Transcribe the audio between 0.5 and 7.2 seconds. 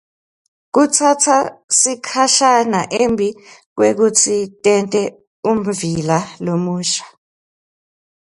Kutsatsa sikhashana embi kwekutsi tente umvila lomusha.